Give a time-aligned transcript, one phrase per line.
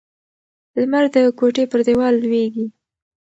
[0.79, 2.65] لمر د کوټې پر دیوال لوېږي.